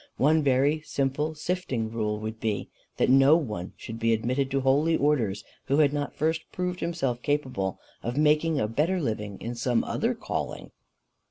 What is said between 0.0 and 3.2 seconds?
One very simple sifting rule would be, that